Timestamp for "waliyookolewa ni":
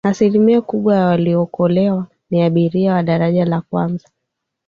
1.05-2.41